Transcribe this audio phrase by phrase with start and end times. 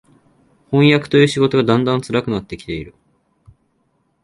[0.71, 2.95] 飜訳という仕事がだんだん辛くなって来ている